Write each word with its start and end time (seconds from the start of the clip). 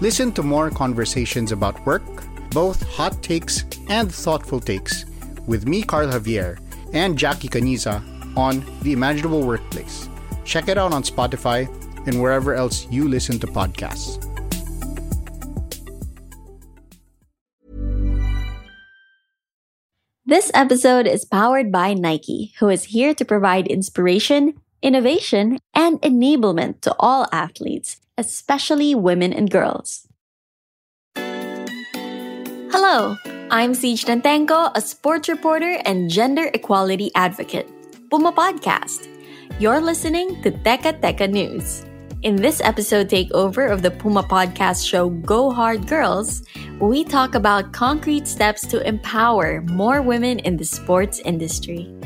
Listen 0.00 0.30
to 0.32 0.44
more 0.44 0.70
conversations 0.70 1.50
about 1.50 1.84
work, 1.84 2.04
both 2.50 2.86
hot 2.88 3.20
takes 3.20 3.64
and 3.88 4.14
thoughtful 4.14 4.60
takes, 4.60 5.04
with 5.48 5.66
me, 5.66 5.82
Carl 5.82 6.06
Javier, 6.06 6.60
and 6.92 7.18
Jackie 7.18 7.48
Caniza 7.48 8.00
on 8.36 8.64
The 8.82 8.92
Imaginable 8.92 9.42
Workplace. 9.42 10.08
Check 10.44 10.68
it 10.68 10.78
out 10.78 10.92
on 10.92 11.02
Spotify 11.02 11.66
and 12.06 12.22
wherever 12.22 12.54
else 12.54 12.86
you 12.92 13.08
listen 13.08 13.40
to 13.40 13.48
podcasts. 13.48 14.24
This 20.24 20.52
episode 20.54 21.08
is 21.08 21.24
powered 21.24 21.72
by 21.72 21.94
Nike, 21.94 22.52
who 22.60 22.68
is 22.68 22.84
here 22.84 23.14
to 23.14 23.24
provide 23.24 23.66
inspiration, 23.66 24.54
innovation, 24.80 25.58
and 25.74 26.00
enablement 26.02 26.82
to 26.82 26.94
all 27.00 27.26
athletes, 27.32 27.96
especially 28.18 28.94
women 28.94 29.32
and 29.32 29.48
girls. 29.50 30.06
Hello, 32.74 33.16
I'm 33.50 33.72
Siege 33.72 34.04
Nantenko, 34.04 34.72
a 34.74 34.80
sports 34.80 35.28
reporter 35.28 35.80
and 35.86 36.10
gender 36.10 36.50
equality 36.52 37.10
advocate. 37.14 37.68
Puma 38.10 38.32
Podcast. 38.32 39.08
You're 39.60 39.80
listening 39.80 40.42
to 40.42 40.50
Teka 40.50 41.00
Teka 41.00 41.30
News. 41.30 41.84
In 42.22 42.36
this 42.36 42.60
episode 42.60 43.08
takeover 43.08 43.70
of 43.70 43.82
the 43.82 43.90
Puma 43.90 44.22
Podcast 44.22 44.86
show 44.86 45.10
Go 45.22 45.50
Hard 45.50 45.86
Girls, 45.86 46.42
we 46.80 47.04
talk 47.04 47.34
about 47.34 47.72
concrete 47.72 48.26
steps 48.26 48.66
to 48.66 48.86
empower 48.86 49.62
more 49.62 50.02
women 50.02 50.40
in 50.40 50.56
the 50.56 50.64
sports 50.64 51.20
industry. 51.20 51.97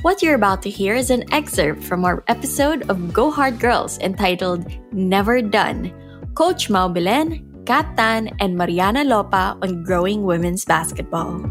What 0.00 0.22
you're 0.22 0.34
about 0.34 0.62
to 0.62 0.70
hear 0.70 0.94
is 0.94 1.10
an 1.10 1.28
excerpt 1.28 1.84
from 1.84 2.06
our 2.06 2.24
episode 2.26 2.88
of 2.88 3.12
Go 3.12 3.30
Hard 3.30 3.60
Girls 3.60 3.98
entitled 3.98 4.64
Never 4.92 5.42
Done. 5.42 5.92
Coach 6.32 6.70
Mau 6.70 6.88
Belen, 6.88 7.44
Kat 7.66 7.84
Tan, 7.98 8.32
and 8.40 8.56
Mariana 8.56 9.04
Lopa 9.04 9.58
on 9.60 9.84
growing 9.84 10.24
women's 10.24 10.64
basketball. 10.64 11.44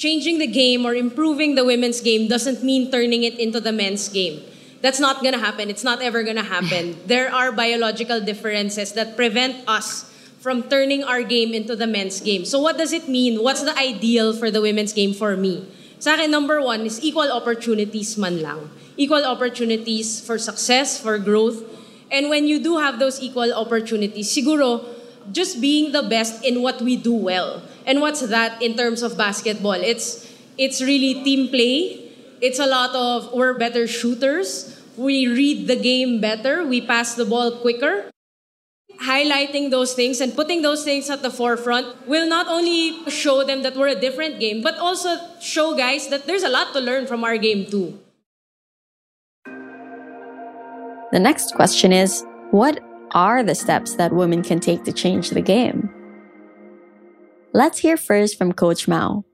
Changing 0.00 0.40
the 0.40 0.48
game 0.48 0.88
or 0.88 0.96
improving 0.96 1.54
the 1.54 1.64
women's 1.64 2.00
game 2.00 2.26
doesn't 2.26 2.64
mean 2.64 2.90
turning 2.90 3.22
it 3.22 3.36
into 3.38 3.60
the 3.60 3.70
men's 3.70 4.08
game. 4.08 4.40
That's 4.80 4.98
not 4.98 5.22
gonna 5.22 5.38
happen. 5.38 5.68
It's 5.68 5.84
not 5.84 6.00
ever 6.00 6.24
gonna 6.24 6.42
happen. 6.42 6.96
there 7.06 7.28
are 7.28 7.52
biological 7.52 8.18
differences 8.24 8.96
that 8.96 9.14
prevent 9.14 9.60
us 9.68 10.08
from 10.40 10.64
turning 10.72 11.04
our 11.04 11.20
game 11.20 11.52
into 11.52 11.76
the 11.76 11.86
men's 11.86 12.18
game. 12.24 12.48
So 12.48 12.58
what 12.58 12.80
does 12.80 12.96
it 12.96 13.12
mean? 13.12 13.44
What's 13.44 13.60
the 13.60 13.76
ideal 13.76 14.32
for 14.32 14.50
the 14.50 14.64
women's 14.64 14.96
game 14.96 15.12
for 15.12 15.36
me? 15.36 15.68
Sa 16.00 16.16
akin, 16.16 16.32
number 16.32 16.64
one 16.64 16.88
is 16.88 17.04
equal 17.04 17.28
opportunities 17.28 18.16
man 18.16 18.40
lang. 18.40 18.72
Equal 18.96 19.28
opportunities 19.28 20.16
for 20.16 20.40
success, 20.40 20.96
for 20.96 21.20
growth. 21.20 21.60
And 22.08 22.32
when 22.32 22.48
you 22.48 22.56
do 22.56 22.80
have 22.80 22.96
those 22.96 23.20
equal 23.20 23.52
opportunities, 23.52 24.32
siguro, 24.32 24.80
just 25.28 25.60
being 25.60 25.92
the 25.92 26.02
best 26.08 26.40
in 26.40 26.64
what 26.64 26.80
we 26.80 26.96
do 26.96 27.12
well. 27.12 27.60
And 27.90 28.00
what's 28.00 28.22
that 28.22 28.62
in 28.62 28.76
terms 28.76 29.02
of 29.02 29.18
basketball? 29.18 29.74
It's 29.74 30.30
it's 30.54 30.78
really 30.80 31.26
team 31.26 31.50
play. 31.50 32.06
It's 32.38 32.62
a 32.62 32.66
lot 32.70 32.94
of 32.94 33.34
we're 33.34 33.58
better 33.58 33.90
shooters. 33.90 34.78
We 34.96 35.26
read 35.26 35.66
the 35.66 35.74
game 35.74 36.20
better. 36.20 36.62
We 36.62 36.86
pass 36.86 37.18
the 37.18 37.26
ball 37.26 37.58
quicker. 37.58 38.06
Highlighting 39.02 39.74
those 39.74 39.94
things 39.94 40.20
and 40.20 40.36
putting 40.36 40.62
those 40.62 40.84
things 40.84 41.10
at 41.10 41.22
the 41.22 41.34
forefront 41.34 42.06
will 42.06 42.28
not 42.28 42.46
only 42.46 42.94
show 43.10 43.42
them 43.42 43.62
that 43.66 43.74
we're 43.74 43.90
a 43.90 43.98
different 43.98 44.38
game, 44.38 44.62
but 44.62 44.78
also 44.78 45.18
show 45.40 45.74
guys 45.74 46.06
that 46.10 46.28
there's 46.28 46.44
a 46.44 46.48
lot 46.48 46.72
to 46.74 46.80
learn 46.80 47.08
from 47.10 47.24
our 47.24 47.38
game 47.38 47.66
too. 47.66 47.98
The 51.10 51.18
next 51.18 51.58
question 51.58 51.90
is 51.90 52.22
What 52.52 52.78
are 53.18 53.42
the 53.42 53.56
steps 53.56 53.96
that 53.96 54.12
women 54.12 54.44
can 54.46 54.60
take 54.60 54.84
to 54.84 54.92
change 54.92 55.30
the 55.30 55.42
game? 55.42 55.89
Let's 57.52 57.78
hear 57.82 57.96
first 57.96 58.38
from 58.38 58.52
Coach 58.52 58.86
Mau. 58.86 59.24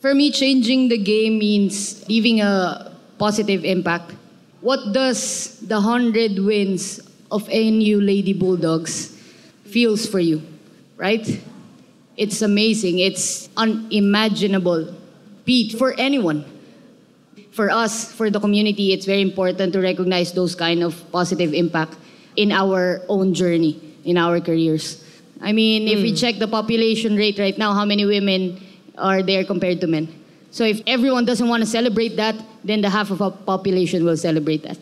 For 0.00 0.14
me, 0.14 0.32
changing 0.32 0.88
the 0.88 0.96
game 0.96 1.38
means 1.38 2.00
leaving 2.08 2.40
a 2.40 2.96
positive 3.18 3.62
impact. 3.62 4.14
What 4.62 4.94
does 4.94 5.60
the 5.60 5.80
100 5.80 6.38
wins 6.38 7.00
of 7.30 7.46
NU 7.48 8.00
Lady 8.00 8.32
Bulldogs 8.32 9.12
feels 9.64 10.06
for 10.06 10.18
you, 10.18 10.40
right? 10.96 11.24
It's 12.16 12.40
amazing. 12.40 13.00
It's 13.00 13.50
unimaginable 13.54 14.94
beat 15.44 15.76
for 15.76 15.92
anyone. 15.98 16.48
For 17.52 17.68
us, 17.68 18.10
for 18.12 18.30
the 18.30 18.40
community, 18.40 18.94
it's 18.94 19.04
very 19.04 19.20
important 19.20 19.74
to 19.74 19.80
recognize 19.80 20.32
those 20.32 20.54
kind 20.54 20.82
of 20.82 20.96
positive 21.12 21.52
impact 21.52 21.96
in 22.34 22.50
our 22.50 23.02
own 23.10 23.34
journey, 23.34 23.78
in 24.04 24.16
our 24.16 24.40
careers. 24.40 25.03
I 25.40 25.52
mean, 25.52 25.88
if 25.88 26.00
we 26.00 26.10
hmm. 26.10 26.16
check 26.16 26.38
the 26.38 26.48
population 26.48 27.16
rate 27.16 27.38
right 27.38 27.56
now, 27.58 27.74
how 27.74 27.84
many 27.84 28.06
women 28.06 28.60
are 28.96 29.22
there 29.22 29.44
compared 29.44 29.80
to 29.82 29.86
men? 29.86 30.08
So 30.50 30.64
if 30.64 30.80
everyone 30.86 31.24
doesn't 31.24 31.48
want 31.48 31.62
to 31.62 31.68
celebrate 31.68 32.16
that, 32.16 32.36
then 32.62 32.80
the 32.80 32.90
half 32.90 33.10
of 33.10 33.20
our 33.20 33.32
population 33.32 34.04
will 34.04 34.16
celebrate 34.16 34.62
that. 34.62 34.78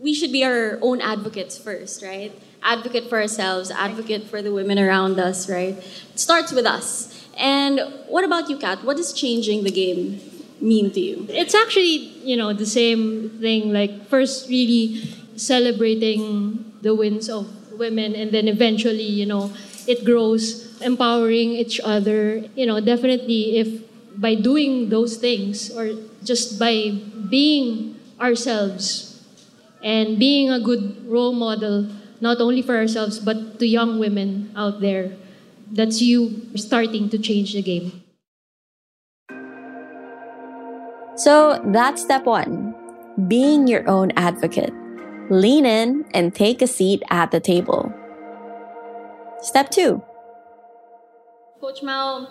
we 0.00 0.14
should 0.14 0.32
be 0.32 0.44
our 0.44 0.78
own 0.80 1.00
advocates 1.00 1.58
first, 1.58 2.02
right? 2.02 2.32
Advocate 2.62 3.08
for 3.08 3.20
ourselves, 3.20 3.70
advocate 3.70 4.24
for 4.24 4.42
the 4.42 4.52
women 4.52 4.78
around 4.78 5.18
us, 5.18 5.48
right? 5.50 5.76
It 5.76 6.18
starts 6.18 6.52
with 6.52 6.66
us. 6.66 7.26
And 7.36 7.80
what 8.08 8.24
about 8.24 8.48
you, 8.48 8.56
Kat? 8.58 8.84
What 8.84 8.96
does 8.96 9.12
changing 9.12 9.64
the 9.64 9.70
game 9.70 10.20
mean 10.60 10.90
to 10.92 11.00
you? 11.00 11.26
It's 11.28 11.54
actually, 11.54 11.96
you 12.24 12.36
know, 12.36 12.52
the 12.52 12.66
same 12.66 13.30
thing. 13.40 13.72
Like, 13.72 14.06
first, 14.06 14.48
really 14.48 15.02
celebrating 15.36 16.72
the 16.82 16.94
wins 16.94 17.28
of 17.28 17.46
women, 17.78 18.14
and 18.14 18.32
then 18.32 18.48
eventually, 18.48 19.06
you 19.06 19.26
know, 19.26 19.52
it 19.86 20.04
grows, 20.04 20.66
empowering 20.82 21.52
each 21.52 21.80
other. 21.80 22.44
You 22.54 22.66
know, 22.66 22.80
definitely, 22.80 23.58
if 23.58 23.82
by 24.18 24.34
doing 24.34 24.90
those 24.90 25.16
things 25.16 25.70
or 25.70 25.94
just 26.22 26.58
by 26.58 26.98
being 27.30 27.94
ourselves 28.20 29.22
and 29.82 30.18
being 30.18 30.50
a 30.50 30.58
good 30.58 31.06
role 31.06 31.32
model, 31.32 31.86
not 32.20 32.40
only 32.40 32.62
for 32.62 32.76
ourselves, 32.76 33.18
but 33.18 33.58
to 33.60 33.66
young 33.66 33.98
women 33.98 34.50
out 34.56 34.80
there, 34.80 35.14
that's 35.70 36.02
you 36.02 36.42
starting 36.56 37.08
to 37.10 37.18
change 37.18 37.54
the 37.54 37.62
game. 37.62 38.02
So 41.16 41.60
that's 41.74 42.02
step 42.02 42.26
one 42.26 42.74
being 43.26 43.66
your 43.66 43.88
own 43.88 44.12
advocate. 44.16 44.72
Lean 45.30 45.66
in 45.66 46.08
and 46.14 46.34
take 46.34 46.62
a 46.62 46.66
seat 46.66 47.02
at 47.10 47.30
the 47.30 47.40
table. 47.40 47.92
Step 49.42 49.68
two 49.68 50.02
Coach 51.60 51.82
Mau, 51.84 52.24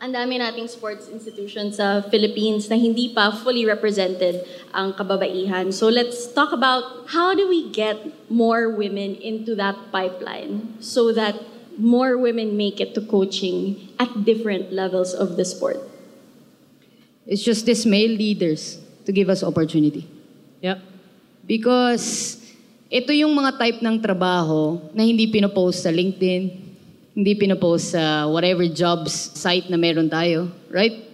ang 0.00 0.10
dami 0.16 0.40
nating 0.40 0.72
sports 0.72 1.04
institutions 1.12 1.76
sa 1.76 2.00
Philippines 2.00 2.72
na 2.72 2.80
hindi 2.80 3.12
pa 3.12 3.28
fully 3.28 3.68
represented 3.68 4.40
ang 4.72 4.96
kababaihan. 4.96 5.68
So 5.68 5.92
let's 5.92 6.32
talk 6.32 6.48
about 6.56 7.12
how 7.12 7.36
do 7.36 7.44
we 7.44 7.68
get 7.68 8.00
more 8.32 8.72
women 8.72 9.12
into 9.20 9.52
that 9.60 9.76
pipeline 9.92 10.80
so 10.80 11.12
that 11.12 11.36
more 11.76 12.16
women 12.16 12.56
make 12.56 12.80
it 12.80 12.96
to 12.96 13.04
coaching 13.04 13.92
at 14.00 14.24
different 14.24 14.72
levels 14.72 15.12
of 15.12 15.36
the 15.36 15.44
sport. 15.44 15.76
It's 17.28 17.44
just 17.44 17.68
these 17.68 17.84
male 17.84 18.16
leaders 18.16 18.80
to 19.04 19.12
give 19.12 19.28
us 19.28 19.44
opportunity. 19.44 20.08
Yep. 20.64 20.87
Because 21.48 22.36
ito 22.92 23.08
yung 23.16 23.32
mga 23.32 23.56
type 23.56 23.80
ng 23.80 23.96
trabaho 24.04 24.76
na 24.92 25.00
hindi 25.00 25.24
pinopost 25.32 25.80
sa 25.80 25.88
LinkedIn, 25.88 26.42
hindi 27.16 27.32
pinopost 27.34 27.96
sa 27.96 28.28
whatever 28.28 28.68
jobs 28.68 29.32
site 29.32 29.72
na 29.72 29.80
meron 29.80 30.12
tayo, 30.12 30.52
right? 30.68 31.08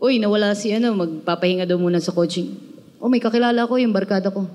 Uy, 0.00 0.16
nawala 0.16 0.56
si 0.56 0.72
ano, 0.72 0.96
magpapahinga 0.96 1.68
daw 1.68 1.76
muna 1.76 2.00
sa 2.00 2.16
coaching. 2.16 2.56
Oh, 2.96 3.12
may 3.12 3.20
kakilala 3.20 3.68
ko 3.68 3.76
yung 3.76 3.92
barkada 3.92 4.32
ko. 4.32 4.48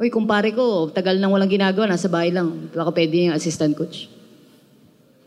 Uy, 0.00 0.08
kumpare 0.08 0.56
ko, 0.56 0.88
tagal 0.88 1.20
nang 1.20 1.36
walang 1.36 1.52
ginagawa, 1.52 1.84
nasa 1.84 2.08
bahay 2.08 2.32
lang. 2.32 2.72
Baka 2.72 2.96
pwede 2.96 3.28
yung 3.28 3.36
assistant 3.36 3.76
coach. 3.76 4.08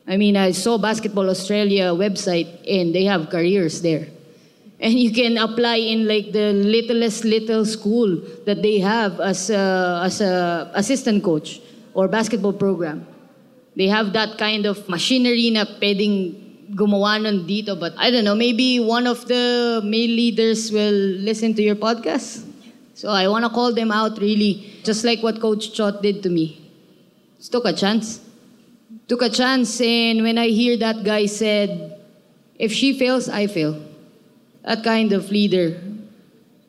I 0.09 0.17
mean, 0.17 0.35
I 0.35 0.51
saw 0.57 0.81
Basketball 0.81 1.29
Australia 1.29 1.93
website 1.93 2.49
and 2.65 2.91
they 2.91 3.05
have 3.05 3.29
careers 3.29 3.79
there. 3.85 4.09
And 4.83 4.99
you 4.99 5.15
can 5.15 5.37
apply 5.37 5.77
in 5.77 6.09
like 6.09 6.33
the 6.33 6.51
littlest 6.51 7.23
little 7.23 7.63
school 7.63 8.19
that 8.45 8.61
they 8.61 8.79
have 8.79 9.21
as 9.21 9.49
a, 9.49 10.01
as 10.03 10.19
a 10.19 10.69
assistant 10.75 11.23
coach 11.23 11.61
or 11.93 12.09
basketball 12.09 12.51
program. 12.51 13.07
They 13.77 13.87
have 13.87 14.11
that 14.11 14.37
kind 14.37 14.65
of 14.65 14.83
machinery 14.89 15.51
na 15.51 15.63
pwedeng 15.79 16.75
gumawa 16.75 17.23
nun 17.23 17.47
dito. 17.47 17.79
But 17.79 17.93
I 17.95 18.11
don't 18.11 18.25
know, 18.25 18.35
maybe 18.35 18.81
one 18.81 19.07
of 19.07 19.25
the 19.25 19.79
male 19.85 20.11
leaders 20.11 20.69
will 20.69 21.23
listen 21.23 21.53
to 21.55 21.63
your 21.63 21.75
podcast. 21.79 22.43
So 22.93 23.07
I 23.07 23.29
want 23.29 23.45
to 23.45 23.49
call 23.49 23.73
them 23.73 23.89
out 23.89 24.19
really, 24.19 24.83
just 24.83 25.05
like 25.05 25.23
what 25.23 25.39
Coach 25.39 25.71
Chot 25.71 26.03
did 26.03 26.21
to 26.23 26.29
me. 26.29 26.59
Just 27.37 27.53
took 27.53 27.63
a 27.63 27.73
chance. 27.73 28.19
Took 29.07 29.21
a 29.21 29.29
chance, 29.29 29.81
and 29.81 30.23
when 30.23 30.37
I 30.37 30.47
hear 30.47 30.77
that 30.77 31.03
guy 31.03 31.25
said, 31.25 31.99
if 32.55 32.71
she 32.71 32.97
fails, 32.97 33.27
I 33.27 33.47
fail. 33.47 33.92
That 34.63 34.83
kind 34.83 35.11
of 35.13 35.29
leader. 35.31 35.79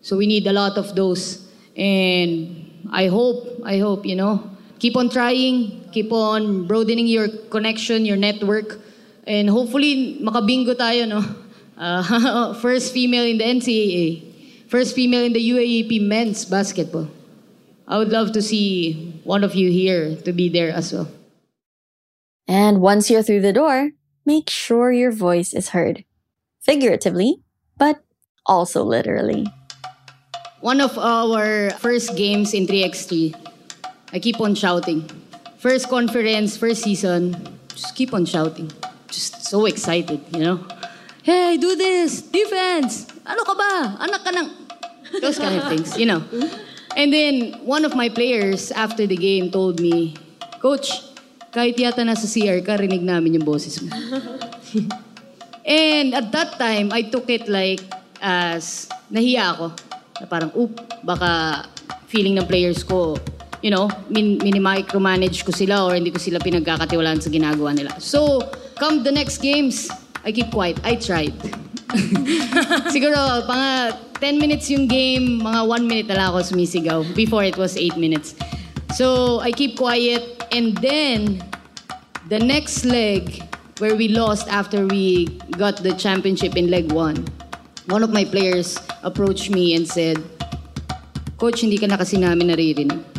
So 0.02 0.16
we 0.16 0.26
need 0.26 0.46
a 0.46 0.52
lot 0.52 0.76
of 0.76 0.94
those. 0.94 1.46
And 1.76 2.70
I 2.90 3.06
hope, 3.06 3.46
I 3.64 3.78
hope, 3.78 4.04
you 4.04 4.16
know, 4.16 4.50
keep 4.78 4.96
on 4.96 5.08
trying, 5.08 5.88
keep 5.92 6.12
on 6.12 6.66
broadening 6.66 7.06
your 7.06 7.28
connection, 7.50 8.04
your 8.04 8.16
network, 8.16 8.80
and 9.26 9.48
hopefully 9.48 10.18
makabingo 10.20 10.74
tayo, 10.74 11.08
no? 11.08 11.24
Uh, 11.76 12.54
first 12.62 12.92
female 12.92 13.24
in 13.24 13.38
the 13.38 13.44
NCAA. 13.44 14.22
First 14.68 14.94
female 14.94 15.24
in 15.24 15.32
the 15.32 15.42
UAAP 15.42 16.06
men's 16.06 16.44
basketball. 16.44 17.08
I 17.88 17.98
would 17.98 18.10
love 18.10 18.32
to 18.32 18.42
see 18.42 19.20
one 19.24 19.44
of 19.44 19.54
you 19.54 19.70
here 19.70 20.16
to 20.22 20.32
be 20.32 20.48
there 20.48 20.70
as 20.70 20.92
well. 20.92 21.08
And 22.46 22.80
once 22.80 23.10
you're 23.10 23.22
through 23.22 23.42
the 23.42 23.52
door, 23.52 23.90
make 24.24 24.48
sure 24.48 24.92
your 24.92 25.10
voice 25.10 25.52
is 25.52 25.70
heard. 25.70 26.04
Figuratively, 26.62 27.43
but 27.76 28.02
also 28.46 28.82
literally. 28.82 29.46
One 30.60 30.80
of 30.80 30.96
our 30.96 31.70
first 31.76 32.16
games 32.16 32.54
in 32.54 32.66
3x3, 32.66 33.36
I 34.12 34.18
keep 34.18 34.40
on 34.40 34.54
shouting. 34.54 35.08
First 35.58 35.88
conference, 35.88 36.56
first 36.56 36.82
season, 36.82 37.36
just 37.68 37.94
keep 37.94 38.14
on 38.14 38.24
shouting. 38.24 38.70
Just 39.08 39.44
so 39.44 39.66
excited, 39.66 40.20
you 40.32 40.40
know? 40.40 40.66
Hey, 41.22 41.56
do 41.56 41.76
this! 41.76 42.22
Defense! 42.22 43.08
Ano 43.24 43.44
ka 43.44 43.54
ba? 43.54 43.96
Anak 44.00 44.24
ka 44.24 44.30
ng... 44.32 44.48
Those 45.20 45.38
kind 45.38 45.56
of 45.56 45.68
things, 45.68 45.96
you 45.96 46.06
know? 46.06 46.24
And 46.96 47.12
then, 47.12 47.60
one 47.64 47.84
of 47.84 47.94
my 47.94 48.08
players 48.08 48.70
after 48.72 49.06
the 49.06 49.16
game 49.16 49.50
told 49.50 49.80
me, 49.80 50.16
Coach, 50.60 50.90
kahit 51.52 51.76
yata 51.76 52.02
nasa 52.02 52.26
CR 52.26 52.64
ka, 52.64 52.80
rinig 52.80 53.02
namin 53.02 53.36
yung 53.36 53.46
boses 53.46 53.78
mo. 53.82 53.92
And 55.64 56.12
at 56.12 56.28
that 56.32 56.60
time, 56.60 56.92
I 56.92 57.08
took 57.08 57.32
it 57.32 57.48
like 57.48 57.80
as 58.20 58.88
nahiya 59.08 59.56
ako. 59.56 59.66
Na 60.20 60.26
parang, 60.28 60.50
oop, 60.52 60.76
baka 61.00 61.64
feeling 62.06 62.36
ng 62.36 62.46
players 62.46 62.84
ko, 62.84 63.16
you 63.64 63.72
know, 63.72 63.88
min 64.12 64.36
mini-micromanage 64.44 65.40
ko 65.42 65.50
sila 65.50 65.88
or 65.88 65.96
hindi 65.96 66.12
ko 66.12 66.20
sila 66.20 66.36
pinagkakatiwalaan 66.38 67.18
sa 67.18 67.32
ginagawa 67.32 67.72
nila. 67.72 67.96
So, 67.96 68.44
come 68.76 69.02
the 69.02 69.10
next 69.10 69.40
games, 69.40 69.88
I 70.20 70.30
keep 70.30 70.52
quiet. 70.52 70.78
I 70.84 71.00
tried. 71.00 71.34
Siguro, 72.94 73.16
mga 73.48 73.96
10 74.20 74.36
minutes 74.40 74.68
yung 74.68 74.84
game, 74.84 75.40
mga 75.40 75.64
1 75.64 75.90
minute 75.90 76.08
na 76.12 76.16
lang 76.20 76.26
ako 76.36 76.54
sumisigaw. 76.54 77.00
Before 77.16 77.42
it 77.42 77.56
was 77.56 77.80
8 77.80 77.96
minutes. 77.96 78.36
So, 78.94 79.40
I 79.40 79.50
keep 79.50 79.80
quiet. 79.80 80.44
And 80.52 80.76
then, 80.78 81.42
the 82.28 82.38
next 82.38 82.84
leg, 82.84 83.42
where 83.78 83.96
we 83.96 84.08
lost 84.08 84.48
after 84.48 84.86
we 84.86 85.26
got 85.58 85.82
the 85.82 85.92
championship 85.94 86.56
in 86.56 86.70
leg 86.70 86.92
1, 86.92 87.26
one 87.86 88.02
of 88.02 88.10
my 88.10 88.24
players 88.24 88.78
approached 89.02 89.50
me 89.50 89.74
and 89.74 89.86
said, 89.86 90.22
Coach, 91.38 91.62
hindi 91.62 91.78
ka 91.78 91.86
na 91.86 91.96
kasi 91.96 92.16
namin 92.16 92.54
naririnig. 92.54 93.13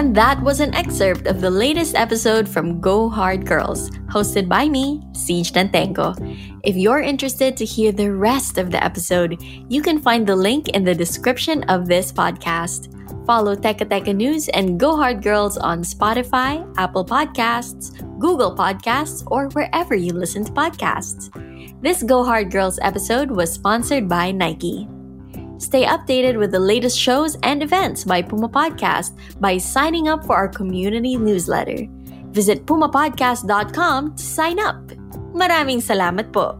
And 0.00 0.16
that 0.16 0.42
was 0.42 0.60
an 0.60 0.74
excerpt 0.74 1.26
of 1.26 1.42
the 1.42 1.50
latest 1.50 1.94
episode 1.94 2.48
from 2.48 2.80
Go 2.80 3.10
Hard 3.10 3.44
Girls, 3.46 3.90
hosted 4.08 4.48
by 4.48 4.66
me, 4.66 5.02
Siege 5.12 5.52
Nantenko. 5.52 6.16
If 6.64 6.74
you're 6.74 7.02
interested 7.02 7.54
to 7.58 7.66
hear 7.66 7.92
the 7.92 8.10
rest 8.10 8.56
of 8.56 8.70
the 8.70 8.82
episode, 8.82 9.36
you 9.68 9.82
can 9.82 10.00
find 10.00 10.26
the 10.26 10.34
link 10.34 10.70
in 10.70 10.84
the 10.84 10.94
description 10.94 11.64
of 11.64 11.86
this 11.86 12.12
podcast. 12.12 12.88
Follow 13.26 13.54
Teka 13.54 13.84
Teka 13.92 14.16
News 14.16 14.48
and 14.48 14.80
Go 14.80 14.96
Hard 14.96 15.22
Girls 15.22 15.58
on 15.58 15.82
Spotify, 15.82 16.64
Apple 16.78 17.04
Podcasts, 17.04 17.92
Google 18.18 18.56
Podcasts, 18.56 19.22
or 19.26 19.50
wherever 19.50 19.94
you 19.94 20.14
listen 20.14 20.46
to 20.46 20.52
podcasts. 20.52 21.28
This 21.82 22.02
Go 22.02 22.24
Hard 22.24 22.50
Girls 22.50 22.78
episode 22.80 23.30
was 23.30 23.52
sponsored 23.52 24.08
by 24.08 24.32
Nike. 24.32 24.88
Stay 25.60 25.84
updated 25.84 26.40
with 26.40 26.56
the 26.56 26.58
latest 26.58 26.96
shows 26.96 27.36
and 27.44 27.62
events 27.62 28.02
by 28.02 28.24
Puma 28.24 28.48
Podcast 28.48 29.12
by 29.36 29.60
signing 29.60 30.08
up 30.08 30.24
for 30.24 30.34
our 30.34 30.48
community 30.48 31.20
newsletter. 31.20 31.84
Visit 32.32 32.64
pumapodcast.com 32.64 34.16
to 34.16 34.24
sign 34.24 34.56
up. 34.56 34.80
Maraming 35.36 35.84
salamat 35.84 36.32
po! 36.32 36.56